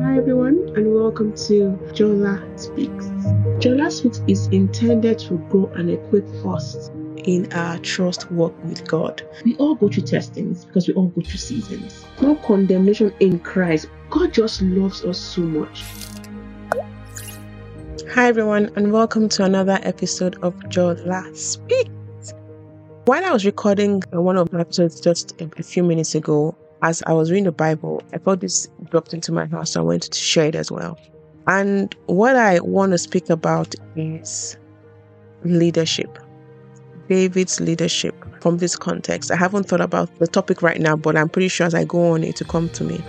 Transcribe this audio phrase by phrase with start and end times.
[0.00, 3.06] Hi everyone and welcome to Jola Speaks.
[3.58, 9.22] Jola Speaks is intended to grow and equip us in our trust walk with God.
[9.44, 12.04] We all go through testings because we all go through seasons.
[12.22, 13.88] No condemnation in Christ.
[14.08, 15.82] God just loves us so much.
[18.12, 22.34] Hi everyone and welcome to another episode of Jola Speaks.
[23.06, 27.12] While I was recording one of the episodes just a few minutes ago, as I
[27.12, 30.18] was reading the Bible, I felt this dropped into my heart, so I wanted to
[30.18, 30.98] share it as well.
[31.46, 34.56] And what I want to speak about is
[35.44, 36.18] leadership.
[37.08, 39.30] David's leadership from this context.
[39.30, 42.12] I haven't thought about the topic right now, but I'm pretty sure as I go
[42.12, 43.02] on, it will come to me.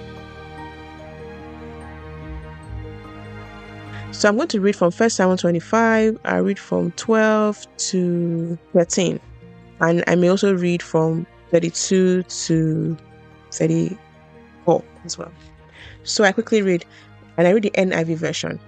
[4.12, 6.20] So I'm going to read from 1 Samuel 25.
[6.26, 9.20] I read from 12 to 13.
[9.82, 12.98] And I may also read from 32 to
[13.52, 15.32] 34 as well.
[16.04, 16.86] So I quickly read,
[17.38, 18.60] and I read the NIV version.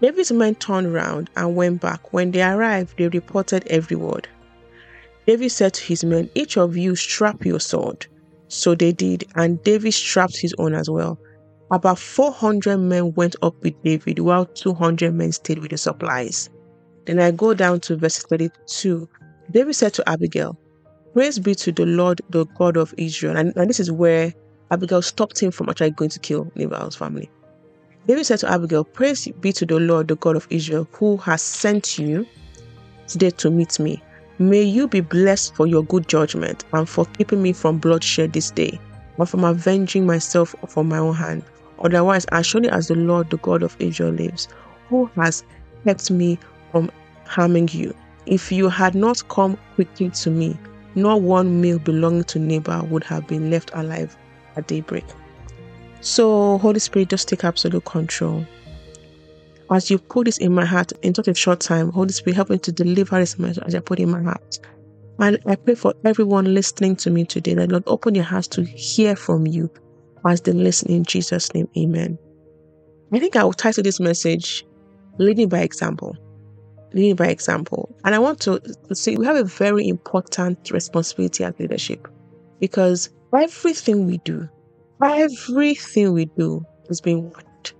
[0.00, 2.12] David's men turned around and went back.
[2.12, 4.28] When they arrived, they reported every word.
[5.26, 8.06] David said to his men, Each of you strap your sword.
[8.48, 11.18] So they did, and David strapped his own as well.
[11.70, 16.50] About 400 men went up with David, while 200 men stayed with the supplies.
[17.04, 19.08] Then I go down to verse 32.
[19.52, 20.58] David said to Abigail,
[21.12, 23.36] Praise be to the Lord, the God of Israel.
[23.36, 24.32] And, and this is where
[24.70, 27.28] Abigail stopped him from actually going to kill Nabal's family.
[28.06, 31.42] David said to Abigail, Praise be to the Lord, the God of Israel, who has
[31.42, 32.26] sent you
[33.08, 34.00] today to meet me.
[34.38, 38.52] May you be blessed for your good judgment and for keeping me from bloodshed this
[38.52, 38.80] day,
[39.18, 41.42] and from avenging myself from my own hand.
[41.80, 44.48] Otherwise, as surely as the Lord, the God of Israel, lives,
[44.88, 45.42] who has
[45.84, 46.38] kept me
[46.70, 46.90] from
[47.26, 47.94] harming you,
[48.26, 50.56] if you had not come quickly to me,
[50.94, 54.16] not one male belonging to Nabal would have been left alive
[54.56, 55.04] at daybreak.
[56.00, 58.44] So, Holy Spirit, just take absolute control.
[59.70, 62.50] As you put this in my heart in such a short time, Holy Spirit, help
[62.50, 64.58] me to deliver this message as I put in my heart.
[65.18, 68.64] And I pray for everyone listening to me today that Lord open your hearts to
[68.64, 69.70] hear from you
[70.26, 71.68] as they listen in Jesus' name.
[71.76, 72.18] Amen.
[73.12, 74.64] I think I will title this message
[75.18, 76.16] Leading by Example
[76.92, 77.94] leading by example.
[78.04, 78.60] And I want to
[78.92, 82.08] say we have a very important responsibility as leadership
[82.58, 84.48] because everything we do,
[85.02, 87.74] everything we do is being watched.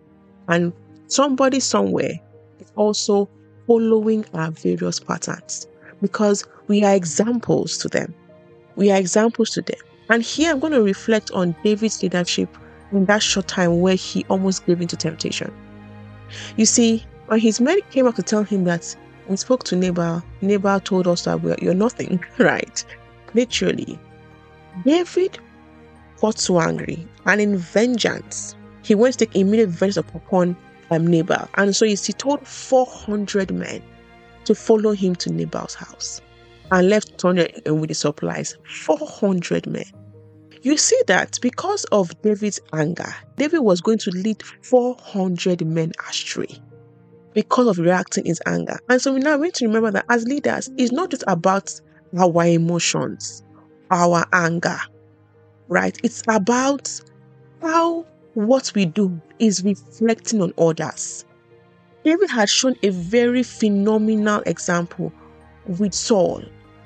[0.49, 0.73] And
[1.07, 2.13] somebody somewhere
[2.59, 3.29] is also
[3.67, 5.67] following our various patterns
[6.01, 8.15] because we are examples to them.
[8.77, 9.79] We are examples to them.
[10.09, 12.49] And here I'm going to reflect on David's leadership
[12.93, 15.53] in that short time where he almost gave into temptation.
[16.57, 18.97] You see, when his men came up to tell him that
[19.29, 22.85] we spoke to Nabal, Nabal told us that we're, you're nothing, right?
[23.35, 23.97] Literally.
[24.85, 25.39] David
[26.21, 30.57] got so angry and in vengeance, he went to take immediate vengeance upon
[30.91, 31.49] um, Nabal.
[31.55, 33.81] And so he told 400 men
[34.45, 36.21] to follow him to Nabal's house
[36.73, 38.59] and left 200 with the supplies.
[38.67, 39.85] 400 men.
[40.63, 46.61] You see that because of David's anger, David was going to lead 400 men astray
[47.35, 48.79] because of reacting his anger.
[48.89, 51.73] And so we now need to remember that as leaders, it's not just about
[52.19, 53.45] our emotions,
[53.91, 54.79] our anger,
[55.69, 55.99] right?
[56.03, 56.91] It's about
[57.63, 61.25] how what we do is reflecting on others.
[62.05, 65.13] David had shown a very phenomenal example
[65.79, 66.43] with Saul.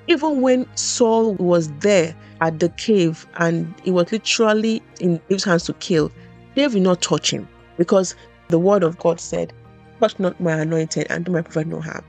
[0.06, 5.64] Even when Saul was there at the cave and he was literally in David's hands
[5.64, 6.10] to kill,
[6.56, 8.14] David not touch him because
[8.48, 9.52] the word of God said,
[10.04, 12.04] touch not my anointed and do my prophet no harm.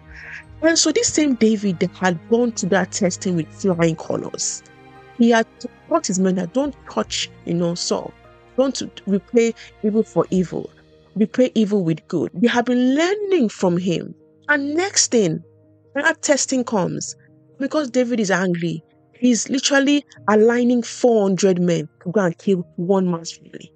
[0.61, 4.63] And so this same David had gone to that testing with flying colors.
[5.17, 5.47] He had
[5.87, 8.11] taught his men that don't touch, you know, Saul.
[8.57, 10.69] Don't repay evil for evil.
[11.15, 12.31] Repay evil with good.
[12.33, 14.13] They have been learning from him.
[14.49, 15.43] And next thing,
[15.93, 17.15] that testing comes,
[17.59, 18.83] because David is angry,
[19.13, 23.71] he's literally aligning 400 men to go and kill one man's family.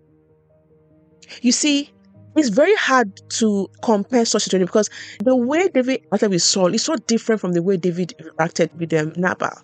[1.41, 1.89] You see,
[2.35, 4.89] it's very hard to compare such a situation because
[5.23, 8.93] the way David acted with Saul is so different from the way David acted with
[8.93, 9.63] um, Nabal.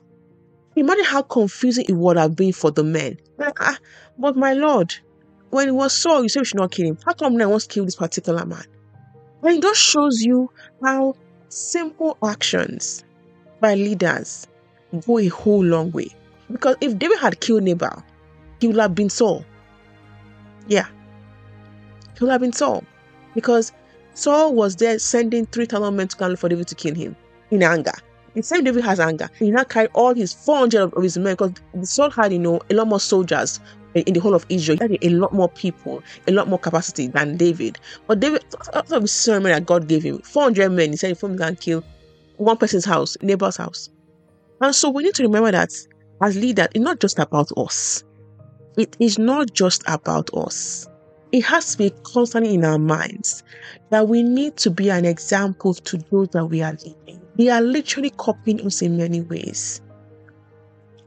[0.76, 3.18] Imagine how confusing it would have been for the men.
[3.60, 3.78] Ah,
[4.18, 4.94] but my lord,
[5.52, 6.98] when it was Saul, you said we should not kill him.
[7.06, 8.66] How come now wants to kill this particular man?
[9.44, 10.50] And it just shows you
[10.84, 11.16] how
[11.50, 13.04] simple actions
[13.62, 14.48] by leaders
[15.06, 16.10] go a whole long way.
[16.52, 18.04] Because if David had killed Nabal,
[18.60, 19.46] he would have been Saul.
[20.68, 20.88] Yeah,
[22.18, 22.84] he would have been Saul.
[23.34, 23.72] Because
[24.14, 27.16] Saul was there sending 3,000 men to come for David to kill him
[27.52, 27.94] in anger.
[28.34, 29.30] The same David has anger.
[29.40, 31.54] He now carried all his 400 of, his men because
[31.84, 33.60] Saul had, you know, a lot more soldiers
[33.94, 34.78] in the whole of Israel.
[34.78, 37.80] He had a lot more people, a lot more capacity than David.
[38.08, 41.38] But David, after the ceremony that God gave him, 400 men, he said, if him
[41.38, 41.84] can kill
[42.38, 43.90] one person's house, Nabal's house.
[44.60, 45.72] And so we need to remember that
[46.22, 48.04] as leaders, it's not just about us.
[48.78, 50.88] It is not just about us.
[51.36, 53.44] It has to be constantly in our minds
[53.90, 57.20] that we need to be an example to those that we are leading.
[57.36, 59.82] They are literally copying us in many ways.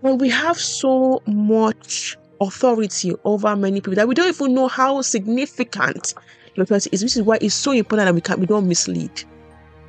[0.02, 5.00] And we have so much authority over many people that we don't even know how
[5.00, 6.12] significant
[6.54, 7.00] the authority is.
[7.00, 9.24] This is why it's so important that we can we don't mislead.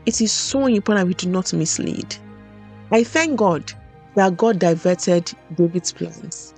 [0.06, 2.16] It is so important that we do not mislead.
[2.92, 3.74] I thank God
[4.16, 6.54] that God diverted David's plans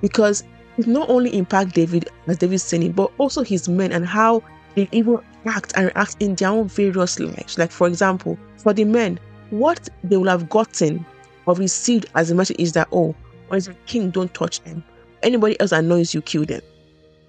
[0.00, 0.44] because
[0.76, 4.42] it not only impact David as David sinning, but also his men and how
[4.74, 7.58] they even act and react in their own various lives.
[7.58, 9.18] Like for example, for the men,
[9.50, 11.04] what they will have gotten
[11.46, 13.14] or received as a message is that oh,
[13.48, 14.82] when the king, don't touch them.
[15.22, 16.62] Anybody else annoys you, kill them.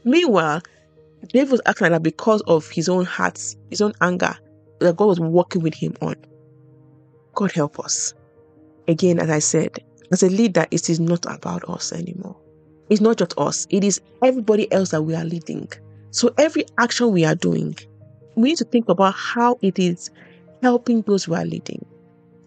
[0.03, 0.61] Meanwhile,
[1.29, 3.39] David was acting like that because of his own heart,
[3.69, 4.35] his own anger
[4.79, 6.15] that God was working with him on.
[7.33, 8.13] God help us.
[8.87, 9.79] Again, as I said,
[10.11, 12.37] as a leader, it is not about us anymore.
[12.89, 15.67] It's not just us, it is everybody else that we are leading.
[16.11, 17.75] So every action we are doing,
[18.35, 20.09] we need to think about how it is
[20.61, 21.85] helping those we are leading.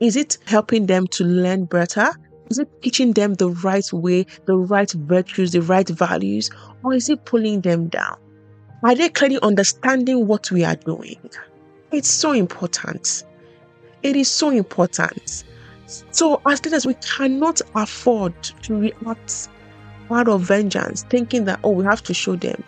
[0.00, 2.10] Is it helping them to learn better?
[2.50, 6.50] Is it teaching them the right way, the right virtues, the right values?
[6.82, 8.16] Or is it pulling them down?
[8.84, 11.18] Are they clearly understanding what we are doing?
[11.90, 13.24] It's so important.
[14.02, 15.44] It is so important.
[16.10, 19.48] So, as leaders, we cannot afford to react
[20.10, 22.62] out of vengeance, thinking that, oh, we have to show them.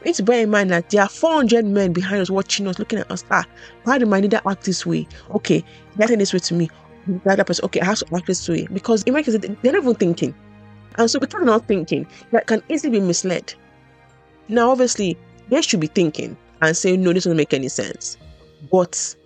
[0.00, 2.78] We need to bear in mind that there are 400 men behind us watching us,
[2.78, 3.24] looking at us.
[3.30, 3.44] Ah,
[3.84, 5.06] why did my leader act this way?
[5.30, 5.64] Okay,
[5.96, 6.70] they're saying this way to me.
[7.26, 8.66] Other person, okay, I have to act this way.
[8.72, 10.34] Because in my case, they're not even thinking.
[10.98, 13.54] And so, because they're not thinking, that can easily be misled.
[14.48, 15.16] Now, obviously,
[15.48, 18.16] they should be thinking and saying, no, this doesn't make any sense.
[18.70, 19.16] But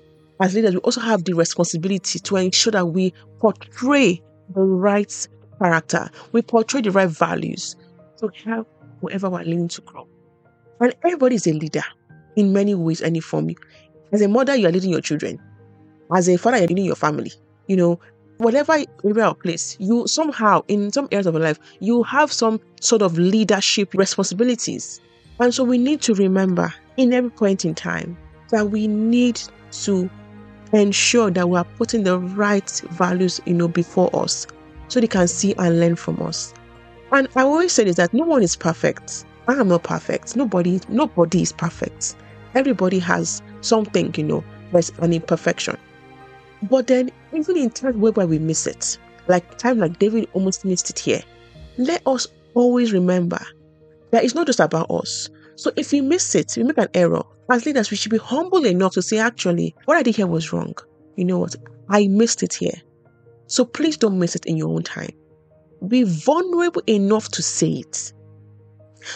[0.41, 4.23] as leaders, we also have the responsibility to ensure that we portray
[4.55, 5.29] the right
[5.59, 7.77] character, we portray the right values
[8.19, 8.69] to help
[9.01, 10.07] whoever we're leading to grow.
[10.81, 11.85] And everybody is a leader
[12.37, 13.51] in many ways, any form.
[14.13, 15.41] As a mother, you are leading your children.
[16.15, 17.33] As a father, you're leading your family.
[17.67, 18.01] You know,
[18.39, 18.75] whatever
[19.05, 23.03] area or place, you somehow, in some areas of your life, you have some sort
[23.03, 25.01] of leadership responsibilities.
[25.41, 28.17] And so we need to remember in every point in time
[28.51, 30.09] that we need to
[30.73, 34.47] ensure that we are putting the right values, you know, before us
[34.89, 36.55] so they can see and learn from us.
[37.13, 39.25] And I always say is that no one is perfect.
[39.49, 40.37] I am not perfect.
[40.37, 42.17] Nobody, nobody is perfect.
[42.55, 45.77] Everybody has something, you know, there's an imperfection.
[46.63, 48.99] But then, even in times where we miss it,
[49.29, 51.23] like time like David almost missed it here,
[51.79, 53.41] let us always remember
[54.11, 55.29] that it's not just about us.
[55.57, 57.23] So if we miss it, we make an error.
[57.51, 60.53] As leaders, we should be humble enough to say, actually, what I did here was
[60.53, 60.75] wrong.
[61.17, 61.55] You know what?
[61.89, 62.75] I missed it here.
[63.47, 65.11] So please don't miss it in your own time.
[65.89, 68.13] Be vulnerable enough to say it.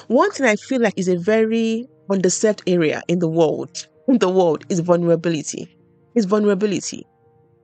[0.08, 4.28] One thing I feel like is a very underserved area in the world, in the
[4.28, 5.76] world, is vulnerability.
[6.14, 7.06] Is vulnerability.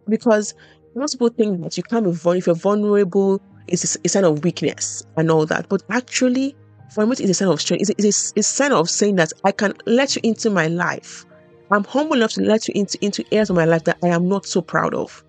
[0.08, 0.54] Because
[0.94, 2.38] most people think that you can't be vulnerable.
[2.38, 5.68] If you're vulnerable, it's a sign of weakness and all that.
[5.68, 6.56] But actually,
[6.94, 7.90] Vulnerability is a sign of strength.
[7.90, 11.26] It's a, it's a sign of saying that I can let you into my life.
[11.70, 14.28] I'm humble enough to let you into, into areas of my life that I am
[14.28, 15.25] not so proud of.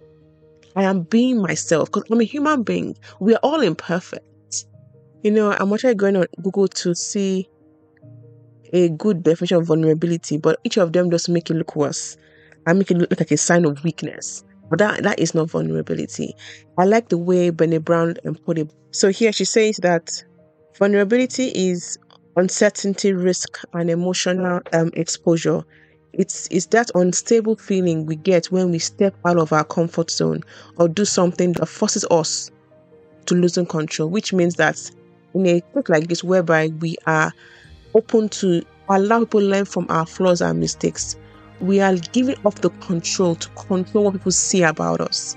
[0.78, 2.96] I am being myself because I'm a human being.
[3.20, 4.24] We are all imperfect.
[5.24, 7.50] You know, I'm actually going on Google to see
[8.72, 12.16] a good definition of vulnerability, but each of them just make it look worse
[12.68, 14.44] I make it look like a sign of weakness.
[14.70, 16.34] But that, that is not vulnerability.
[16.78, 18.16] I like the way Brené Brown
[18.46, 18.70] put it.
[18.92, 20.12] So here she says that
[20.78, 21.98] Vulnerability is
[22.36, 25.64] uncertainty, risk, and emotional um, exposure.
[26.18, 30.44] It's, it's that unstable feeling we get when we step out of our comfort zone
[30.78, 32.50] or do something that forces us
[33.28, 34.92] to losing control, which means that
[35.34, 37.32] in a case like this, whereby we are
[37.94, 41.16] open to allow people learn from our flaws and mistakes,
[41.60, 45.36] we are giving up the control to control what people see about us.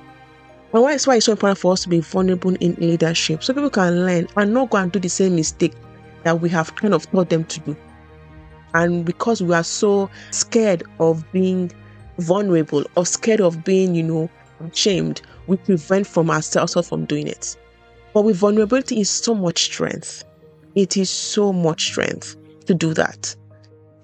[0.73, 3.53] And why is why it's so important for us to be vulnerable in leadership so
[3.53, 5.75] people can learn and not go and do the same mistake
[6.23, 7.77] that we have kind of taught them to do.
[8.75, 11.73] And because we are so scared of being
[12.19, 14.31] vulnerable or scared of being, you know,
[14.73, 17.57] shamed, we prevent from ourselves from doing it.
[18.13, 20.25] But with vulnerability is so much strength.
[20.75, 22.37] It is so much strength
[22.67, 23.35] to do that.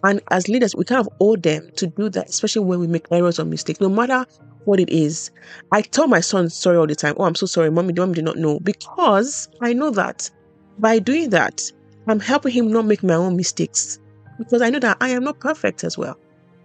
[0.05, 3.07] And as leaders, we kind of owe them to do that, especially when we make
[3.11, 3.81] errors or mistakes.
[3.81, 4.25] No matter
[4.67, 5.31] what it is.
[5.73, 7.15] I tell my son sorry all the time.
[7.17, 7.95] Oh, I'm so sorry, mommy.
[7.95, 10.29] Mommy did not know because I know that
[10.79, 11.63] by doing that,
[12.07, 13.99] I'm helping him not make my own mistakes
[14.39, 16.19] because I know that I am not perfect as well.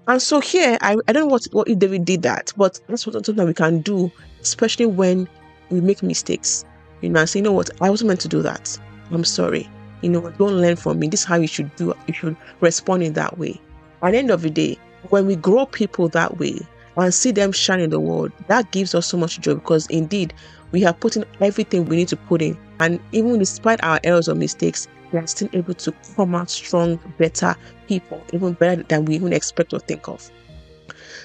[0.08, 3.06] And so here, I, I don't know what, what if David did that, but that's
[3.06, 4.12] what something we can do,
[4.42, 5.28] especially when
[5.70, 6.66] we make mistakes.
[7.02, 8.78] You know, and say, you know what, I wasn't meant to do that.
[9.12, 9.70] I'm sorry.
[10.02, 11.08] You know, don't learn from me.
[11.08, 11.94] This is how you should do.
[12.08, 13.60] You should respond in that way.
[14.02, 14.78] At the end of the day,
[15.10, 16.60] when we grow people that way
[16.98, 20.34] and see them shine in the world, that gives us so much joy because indeed
[20.72, 22.58] we have put in everything we need to put in.
[22.80, 27.00] And even despite our errors or mistakes, we are still able to come out strong,
[27.18, 27.56] better
[27.88, 30.30] people, even better than we even expect or think of.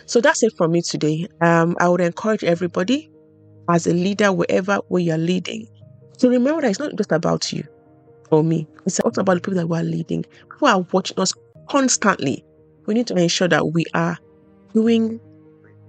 [0.06, 1.26] So that's it from me today.
[1.40, 3.10] Um, I would encourage everybody
[3.68, 5.66] as a leader, wherever where you're leading,
[6.18, 7.64] to remember that it's not just about you
[8.30, 8.66] or me.
[8.84, 11.32] It's also about the people that we are leading, who are watching us
[11.68, 12.44] constantly.
[12.86, 14.16] We need to ensure that we are
[14.74, 15.20] doing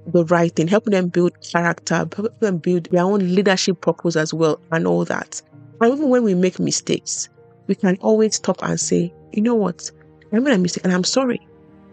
[0.07, 4.33] the right thing, helping them build character, helping them build their own leadership purpose as
[4.33, 5.41] well, and all that.
[5.81, 7.29] And even when we make mistakes,
[7.67, 9.91] we can always stop and say, you know what,
[10.31, 11.45] I made a mistake and I'm sorry.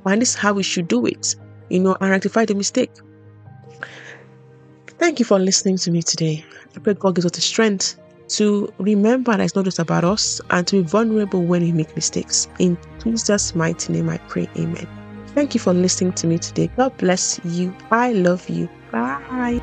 [0.07, 1.35] And this is how we should do it,
[1.71, 2.91] you know, and rectify the mistake.
[4.99, 6.45] Thank you for listening to me today.
[6.77, 10.41] I pray God gives us the strength to remember that it's not just about us
[10.51, 12.49] and to be vulnerable when we make mistakes.
[12.59, 14.49] In Jesus' mighty name, I pray.
[14.57, 14.89] Amen.
[15.29, 16.71] Thank you for listening to me today.
[16.77, 17.75] God bless you.
[17.91, 18.69] I love you.
[18.91, 19.61] Bye.